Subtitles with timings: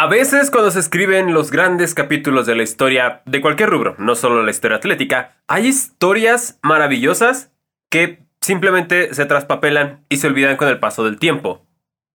[0.00, 4.14] A veces cuando se escriben los grandes capítulos de la historia de cualquier rubro, no
[4.14, 7.50] solo la historia atlética, hay historias maravillosas
[7.90, 11.66] que simplemente se traspapelan y se olvidan con el paso del tiempo.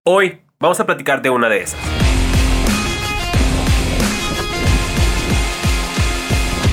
[0.06, 1.80] Hoy vamos a platicar de una de esas.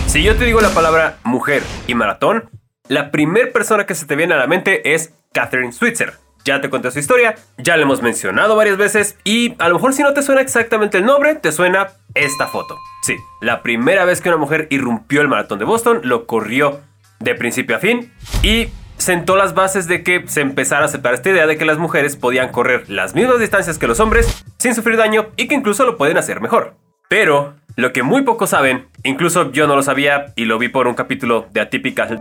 [0.06, 2.50] Si yo te digo la palabra mujer y maratón,
[2.86, 6.29] la primera persona que se te viene a la mente es Catherine Switzer.
[6.44, 9.92] Ya te conté su historia, ya la hemos mencionado varias veces y a lo mejor
[9.92, 12.78] si no te suena exactamente el nombre, te suena esta foto.
[13.02, 16.80] Sí, la primera vez que una mujer irrumpió el maratón de Boston, lo corrió
[17.18, 21.30] de principio a fin y sentó las bases de que se empezara a aceptar esta
[21.30, 24.96] idea de que las mujeres podían correr las mismas distancias que los hombres sin sufrir
[24.96, 26.74] daño y que incluso lo pueden hacer mejor.
[27.08, 30.86] Pero lo que muy pocos saben, incluso yo no lo sabía y lo vi por
[30.86, 32.20] un capítulo de Atypical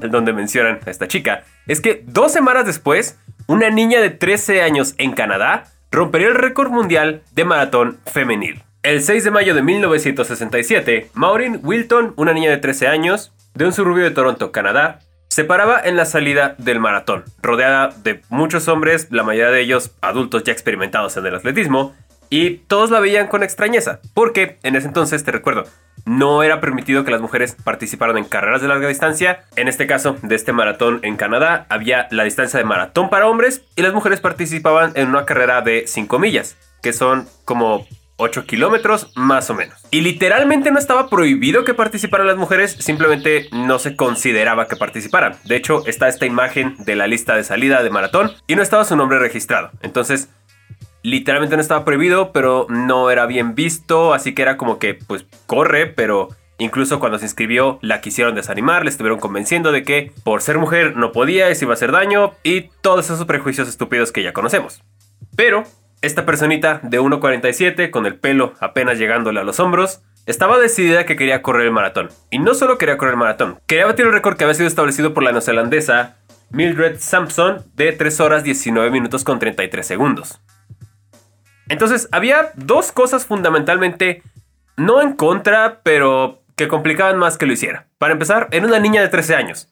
[0.00, 4.94] donde mencionan a esta chica, es que dos semanas después, una niña de 13 años
[4.98, 8.62] en Canadá rompería el récord mundial de maratón femenil.
[8.82, 13.72] El 6 de mayo de 1967, Maureen Wilton, una niña de 13 años, de un
[13.72, 19.08] suburbio de Toronto, Canadá, se paraba en la salida del maratón, rodeada de muchos hombres,
[19.10, 21.94] la mayoría de ellos adultos ya experimentados en el atletismo,
[22.30, 25.64] y todos la veían con extrañeza, porque en ese entonces, te recuerdo,
[26.04, 29.44] no era permitido que las mujeres participaran en carreras de larga distancia.
[29.56, 33.62] En este caso, de este maratón en Canadá, había la distancia de maratón para hombres
[33.76, 37.86] y las mujeres participaban en una carrera de 5 millas, que son como
[38.18, 39.78] 8 kilómetros más o menos.
[39.90, 45.36] Y literalmente no estaba prohibido que participaran las mujeres, simplemente no se consideraba que participaran.
[45.44, 48.84] De hecho, está esta imagen de la lista de salida de maratón y no estaba
[48.84, 49.70] su nombre registrado.
[49.82, 50.28] Entonces,
[51.02, 55.26] literalmente no estaba prohibido, pero no era bien visto, así que era como que, pues,
[55.46, 60.42] corre, pero incluso cuando se inscribió la quisieron desanimar, le estuvieron convenciendo de que por
[60.42, 64.12] ser mujer no podía y se iba a hacer daño y todos esos prejuicios estúpidos
[64.12, 64.82] que ya conocemos.
[65.36, 65.64] Pero
[66.02, 71.16] esta personita de 1.47 con el pelo apenas llegándole a los hombros, estaba decidida que
[71.16, 72.10] quería correr el maratón.
[72.30, 75.14] Y no solo quería correr el maratón, quería batir el récord que había sido establecido
[75.14, 76.16] por la neozelandesa
[76.50, 80.40] Mildred Sampson de 3 horas 19 minutos con 33 segundos.
[81.68, 84.22] Entonces, había dos cosas fundamentalmente
[84.76, 87.86] no en contra, pero que complicaban más que lo hiciera.
[87.98, 89.68] Para empezar, era una niña de 13 años.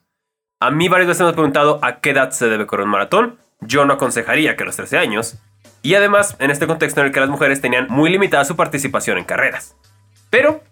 [0.60, 3.38] A mí varias veces me han preguntado a qué edad se debe correr un maratón.
[3.60, 5.38] Yo no aconsejaría que a los 13 años.
[5.82, 9.18] Y además, en este contexto en el que las mujeres tenían muy limitada su participación
[9.18, 9.76] en carreras.
[10.30, 10.62] Pero,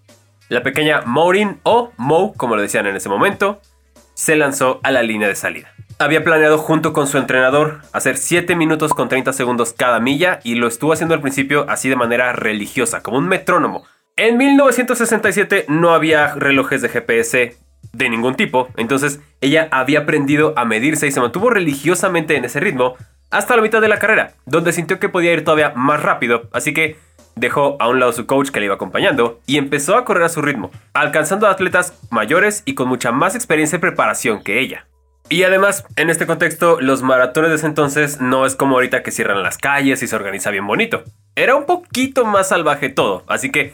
[0.49, 3.61] la pequeña Maureen, o Mo, como le decían en ese momento,
[4.15, 5.74] se lanzó a la línea de salida.
[5.99, 10.57] Había planeado junto con su entrenador hacer 7 minutos con 30 segundos cada milla y
[10.57, 13.85] lo estuvo haciendo al principio así de manera religiosa, como un metrónomo.
[14.17, 17.57] En 1967 no había relojes de GPS
[17.93, 22.59] de ningún tipo, entonces ella había aprendido a medirse y se mantuvo religiosamente en ese
[22.59, 22.97] ritmo
[23.31, 26.75] hasta la mitad de la carrera, donde sintió que podía ir todavía más rápido, así
[26.75, 26.97] que
[27.37, 30.29] dejó a un lado su coach que le iba acompañando y empezó a correr a
[30.29, 34.87] su ritmo, alcanzando a atletas mayores y con mucha más experiencia y preparación que ella.
[35.29, 39.11] Y además, en este contexto, los maratones de ese entonces no es como ahorita que
[39.11, 41.03] cierran las calles y se organiza bien bonito.
[41.35, 43.73] Era un poquito más salvaje todo, así que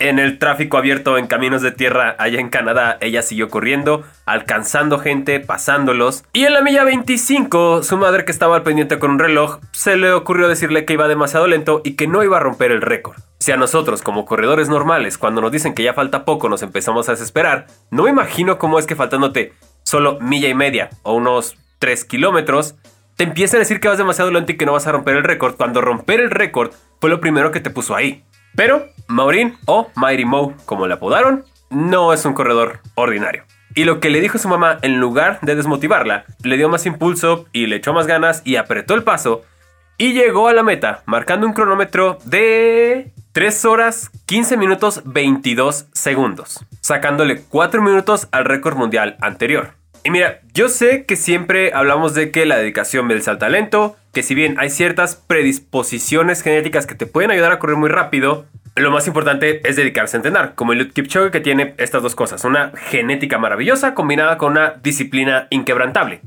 [0.00, 4.98] en el tráfico abierto en caminos de tierra allá en Canadá, ella siguió corriendo, alcanzando
[4.98, 6.24] gente, pasándolos.
[6.32, 9.96] Y en la milla 25, su madre que estaba al pendiente con un reloj, se
[9.96, 13.18] le ocurrió decirle que iba demasiado lento y que no iba a romper el récord.
[13.38, 17.08] Si a nosotros, como corredores normales, cuando nos dicen que ya falta poco, nos empezamos
[17.08, 19.52] a desesperar, no me imagino cómo es que faltándote
[19.82, 22.76] solo milla y media o unos 3 kilómetros,
[23.16, 25.24] te empiezan a decir que vas demasiado lento y que no vas a romper el
[25.24, 28.24] récord, cuando romper el récord fue lo primero que te puso ahí.
[28.56, 33.44] Pero Maureen, o Mighty Mo, como le apodaron, no es un corredor ordinario.
[33.74, 37.46] Y lo que le dijo su mamá, en lugar de desmotivarla, le dio más impulso
[37.52, 39.42] y le echó más ganas y apretó el paso
[39.96, 46.66] y llegó a la meta, marcando un cronómetro de 3 horas 15 minutos 22 segundos,
[46.80, 49.74] sacándole 4 minutos al récord mundial anterior.
[50.02, 54.24] Y mira, yo sé que siempre hablamos de que la dedicación vence al talento, que
[54.24, 58.90] si bien hay ciertas predisposiciones genéticas que te pueden ayudar a correr muy rápido, lo
[58.90, 62.72] más importante es dedicarse a entrenar, como el Kipchoge que tiene estas dos cosas, una
[62.74, 66.20] genética maravillosa combinada con una disciplina inquebrantable.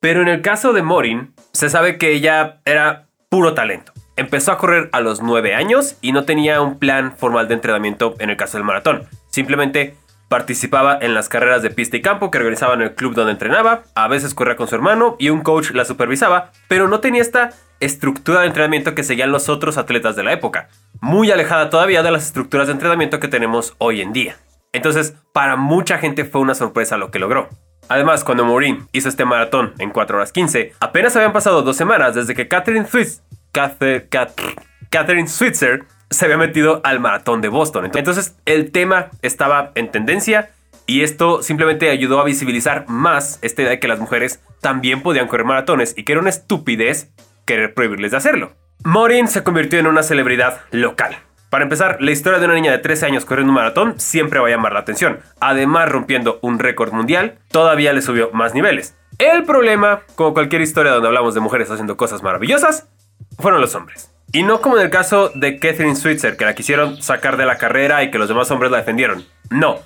[0.00, 3.92] Pero en el caso de Morin, se sabe que ella era puro talento.
[4.20, 8.16] Empezó a correr a los 9 años y no tenía un plan formal de entrenamiento
[8.18, 9.08] en el caso del maratón.
[9.30, 9.96] Simplemente
[10.28, 13.82] Participaba en las carreras de pista y campo que organizaba en el club donde entrenaba,
[13.96, 17.50] a veces corría con su hermano y un coach la supervisaba, pero no tenía esta
[17.80, 20.68] estructura de entrenamiento que seguían los otros atletas de la época,
[21.00, 24.36] muy alejada todavía de las estructuras de entrenamiento que tenemos hoy en día.
[24.72, 27.48] Entonces, para mucha gente fue una sorpresa lo que logró.
[27.88, 32.14] Además, cuando Maureen hizo este maratón en 4 horas 15, apenas habían pasado dos semanas
[32.14, 37.90] desde que Catherine Swiss, Catherine Switzer se había metido al maratón de Boston.
[37.94, 40.50] Entonces el tema estaba en tendencia
[40.86, 45.28] y esto simplemente ayudó a visibilizar más esta idea de que las mujeres también podían
[45.28, 47.12] correr maratones y que era una estupidez
[47.44, 48.52] querer prohibirles de hacerlo.
[48.82, 51.16] Maureen se convirtió en una celebridad local.
[51.50, 54.46] Para empezar, la historia de una niña de 13 años corriendo un maratón siempre va
[54.46, 55.20] a llamar la atención.
[55.40, 58.96] Además, rompiendo un récord mundial, todavía le subió más niveles.
[59.18, 62.88] El problema, como cualquier historia donde hablamos de mujeres haciendo cosas maravillosas,
[63.38, 64.10] fueron los hombres.
[64.32, 67.58] Y no como en el caso de Catherine Switzer, que la quisieron sacar de la
[67.58, 69.24] carrera y que los demás hombres la defendieron.
[69.50, 69.80] No,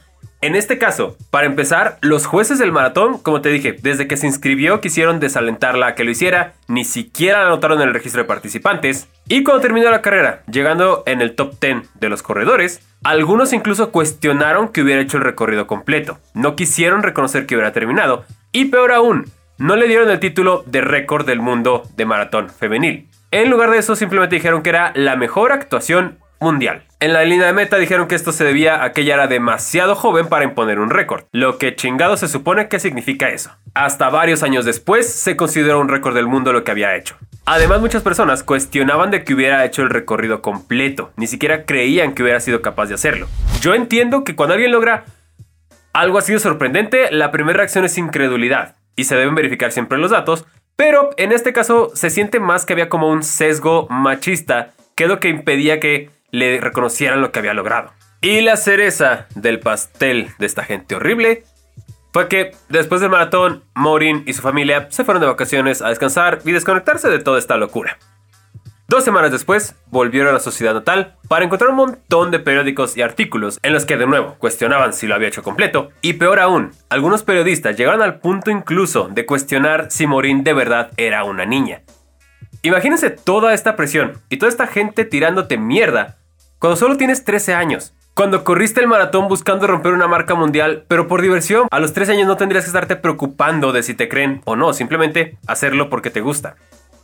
[0.44, 4.26] en este caso, para empezar, los jueces del maratón, como te dije, desde que se
[4.26, 8.28] inscribió quisieron desalentarla a que lo hiciera, ni siquiera la anotaron en el registro de
[8.28, 13.54] participantes, y cuando terminó la carrera, llegando en el top 10 de los corredores, algunos
[13.54, 18.66] incluso cuestionaron que hubiera hecho el recorrido completo, no quisieron reconocer que hubiera terminado, y
[18.66, 19.24] peor aún,
[19.56, 23.08] no le dieron el título de récord del mundo de maratón femenil.
[23.34, 26.84] En lugar de eso, simplemente dijeron que era la mejor actuación mundial.
[27.00, 29.96] En la línea de meta dijeron que esto se debía a que ella era demasiado
[29.96, 31.24] joven para imponer un récord.
[31.32, 33.50] Lo que chingado se supone que significa eso.
[33.74, 37.16] Hasta varios años después se consideró un récord del mundo lo que había hecho.
[37.44, 42.22] Además muchas personas cuestionaban de que hubiera hecho el recorrido completo, ni siquiera creían que
[42.22, 43.26] hubiera sido capaz de hacerlo.
[43.60, 45.06] Yo entiendo que cuando alguien logra
[45.92, 50.12] algo así de sorprendente, la primera reacción es incredulidad, y se deben verificar siempre los
[50.12, 55.04] datos, pero en este caso se siente más que había como un sesgo machista, que
[55.04, 57.92] es lo que impedía que le reconocieran lo que había logrado.
[58.20, 61.44] Y la cereza del pastel de esta gente horrible
[62.12, 66.38] fue que después del maratón, Maureen y su familia se fueron de vacaciones a descansar
[66.44, 67.98] y desconectarse de toda esta locura.
[68.86, 73.02] Dos semanas después, volvieron a la sociedad natal para encontrar un montón de periódicos y
[73.02, 75.88] artículos en los que de nuevo cuestionaban si lo había hecho completo.
[76.02, 80.90] Y peor aún, algunos periodistas llegaron al punto incluso de cuestionar si Maureen de verdad
[80.98, 81.80] era una niña.
[82.60, 86.18] Imagínense toda esta presión y toda esta gente tirándote mierda
[86.58, 87.94] cuando solo tienes 13 años.
[88.12, 92.12] Cuando corriste el maratón buscando romper una marca mundial, pero por diversión, a los 13
[92.12, 96.10] años no tendrías que estarte preocupando de si te creen o no, simplemente hacerlo porque
[96.10, 96.54] te gusta.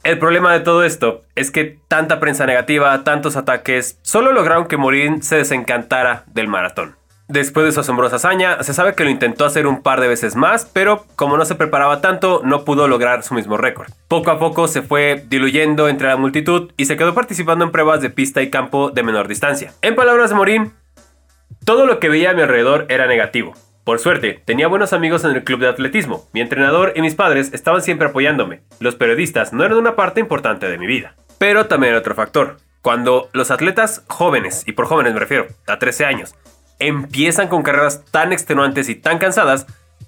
[0.02, 4.78] El problema de todo esto es que tanta prensa negativa, tantos ataques, solo lograron que
[4.78, 6.96] Morin se desencantara del maratón.
[7.28, 10.36] Después de su asombrosa hazaña, se sabe que lo intentó hacer un par de veces
[10.36, 13.90] más, pero como no se preparaba tanto, no pudo lograr su mismo récord.
[14.08, 18.00] Poco a poco se fue diluyendo entre la multitud y se quedó participando en pruebas
[18.00, 19.74] de pista y campo de menor distancia.
[19.82, 20.72] En palabras de Morín,
[21.66, 23.52] todo lo que veía a mi alrededor era negativo.
[23.90, 26.28] Por suerte, tenía buenos amigos en el club de atletismo.
[26.32, 28.60] Mi entrenador y mis padres estaban siempre apoyándome.
[28.78, 31.16] Los periodistas no eran una parte importante de mi vida.
[31.38, 32.58] Pero también hay otro factor.
[32.82, 36.36] Cuando los atletas jóvenes, y por jóvenes me refiero, a 13 años,
[36.78, 39.66] empiezan con carreras tan extenuantes y tan cansadas,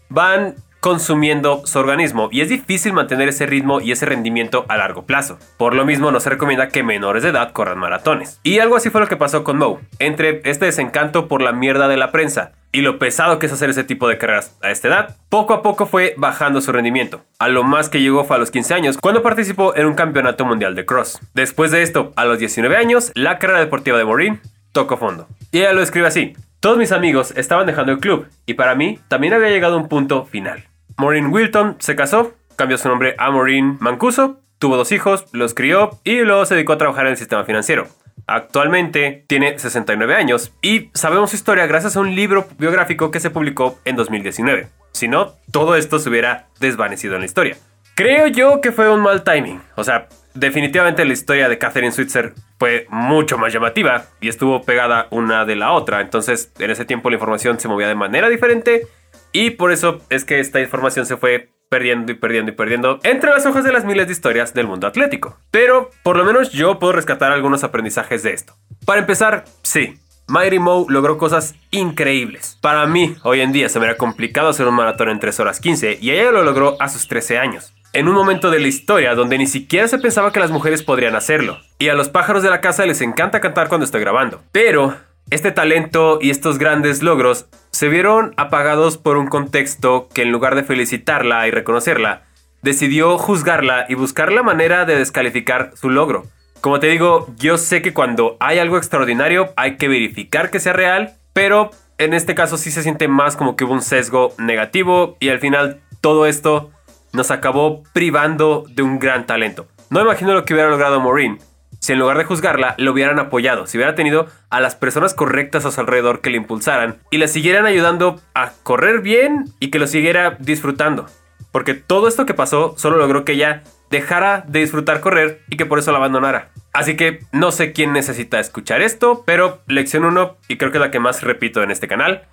[0.09, 5.07] van consumiendo su organismo y es difícil mantener ese ritmo y ese rendimiento a largo
[5.07, 5.41] plazo.
[5.57, 8.39] Por lo mismo no se recomienda que menores de edad corran maratones.
[8.45, 9.81] Y algo así fue lo que pasó con Mo.
[9.99, 13.71] Entre este desencanto por la mierda de la prensa y lo pesado que es hacer
[13.71, 17.23] ese tipo de carreras a esta edad, poco a poco fue bajando su rendimiento.
[17.39, 20.45] A lo más que llegó fue a los 15 años, cuando participó en un campeonato
[20.47, 21.21] mundial de cross.
[21.35, 24.41] Después de esto, a los 19 años, la carrera deportiva de Maureen
[24.73, 25.29] tocó fondo.
[25.53, 26.35] Y ella lo escribe así.
[26.61, 30.25] Todos mis amigos estaban dejando el club y para mí también había llegado un punto
[30.25, 30.65] final.
[30.97, 35.99] Maureen Wilton se casó, cambió su nombre a Maureen Mancuso, tuvo dos hijos, los crió
[36.05, 37.89] y luego se dedicó a trabajar en el sistema financiero.
[38.27, 43.31] Actualmente tiene 69 años y sabemos su historia gracias a un libro biográfico que se
[43.31, 44.69] publicó en 2019.
[44.93, 47.57] Si no, todo esto se hubiera desvanecido en la historia.
[47.95, 49.61] Creo yo que fue un mal timing.
[49.75, 55.09] O sea, definitivamente la historia de Catherine Switzer fue mucho más llamativa y estuvo pegada
[55.11, 56.01] una de la otra.
[56.01, 58.87] Entonces, en ese tiempo la información se movía de manera diferente
[59.33, 63.31] y por eso es que esta información se fue perdiendo y perdiendo y perdiendo entre
[63.31, 65.39] las hojas de las miles de historias del mundo atlético.
[65.51, 68.53] Pero por lo menos yo puedo rescatar algunos aprendizajes de esto.
[68.85, 69.99] Para empezar, sí,
[70.29, 72.59] Mighty Mo logró cosas increíbles.
[72.61, 75.61] Para mí, hoy en día se me era complicado hacer un maratón en 3 horas
[75.61, 79.15] 15 y ella lo logró a sus 13 años en un momento de la historia
[79.15, 81.59] donde ni siquiera se pensaba que las mujeres podrían hacerlo.
[81.79, 84.43] Y a los pájaros de la casa les encanta cantar cuando estoy grabando.
[84.53, 84.95] Pero
[85.31, 90.55] este talento y estos grandes logros se vieron apagados por un contexto que en lugar
[90.55, 92.25] de felicitarla y reconocerla,
[92.63, 96.25] decidió juzgarla y buscar la manera de descalificar su logro.
[96.61, 100.73] Como te digo, yo sé que cuando hay algo extraordinario hay que verificar que sea
[100.73, 105.17] real, pero en este caso sí se siente más como que hubo un sesgo negativo
[105.19, 106.71] y al final todo esto
[107.13, 109.67] nos acabó privando de un gran talento.
[109.91, 111.39] No imagino lo que hubiera logrado Maureen
[111.83, 115.67] si en lugar de juzgarla, lo hubieran apoyado, si hubiera tenido a las personas correctas
[115.67, 119.81] a su alrededor que le impulsaran y la siguieran ayudando a correr bien y que
[119.81, 121.07] lo siguiera disfrutando.
[121.51, 125.67] Porque todo esto que pasó solo logró que ella dejara de disfrutar correr y que
[125.67, 126.51] por eso la abandonara.
[126.73, 130.93] Así que no sé quién necesita escuchar esto, pero lección 1, y creo que la
[130.93, 132.29] que más repito en este canal,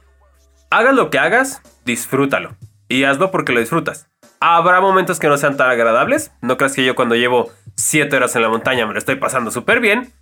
[0.69, 2.55] hagas lo que hagas, disfrútalo.
[2.87, 4.09] Y hazlo porque lo disfrutas.
[4.41, 6.31] Habrá momentos que no sean tan agradables.
[6.41, 9.51] No creas que yo cuando llevo 7 horas en la montaña me lo estoy pasando
[9.51, 10.13] súper bien.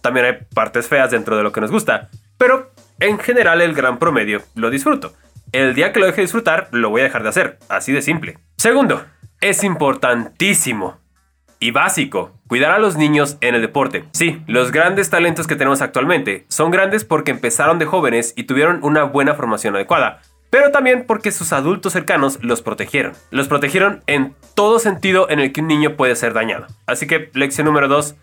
[0.00, 2.08] También hay partes feas dentro de lo que nos gusta.
[2.36, 5.12] Pero en general el gran promedio lo disfruto.
[5.50, 7.58] El día que lo deje de disfrutar, lo voy a dejar de hacer.
[7.68, 8.38] Así de simple.
[8.56, 9.04] Segundo,
[9.40, 10.98] es importantísimo
[11.58, 14.04] y básico cuidar a los niños en el deporte.
[14.12, 18.78] Sí, los grandes talentos que tenemos actualmente son grandes porque empezaron de jóvenes y tuvieron
[18.84, 23.12] una buena formación adecuada pero también porque sus adultos cercanos los protegieron.
[23.30, 26.66] Los protegieron en todo sentido en el que un niño puede ser dañado.
[26.86, 28.14] Así que lección número 2,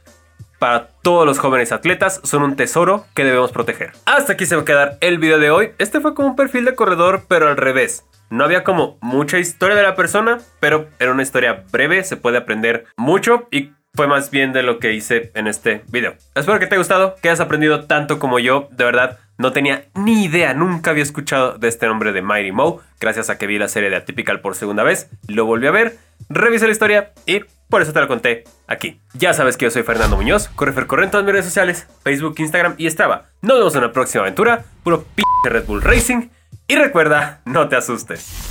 [0.59, 3.91] para todos los jóvenes atletas son un tesoro que debemos proteger.
[4.05, 5.71] Hasta aquí se va a quedar el video de hoy.
[5.77, 8.05] Este fue como un perfil de corredor, pero al revés.
[8.29, 12.37] No había como mucha historia de la persona, pero era una historia breve, se puede
[12.37, 16.15] aprender mucho y fue más bien de lo que hice en este video.
[16.35, 19.19] Espero que te haya gustado, que hayas aprendido tanto como yo, de verdad.
[19.37, 22.81] No tenía ni idea, nunca había escuchado de este nombre de Mighty Mo.
[22.99, 25.97] Gracias a que vi la serie de Atypical por segunda vez, lo volví a ver,
[26.29, 29.01] revisé la historia y por eso te la conté aquí.
[29.13, 32.35] Ya sabes que yo soy Fernando Muñoz, corre corre en todas mis redes sociales, Facebook,
[32.37, 33.25] Instagram y Strava.
[33.41, 36.29] Nos vemos en la próxima aventura, puro p de Red Bull Racing.
[36.67, 38.44] Y recuerda, no te asustes.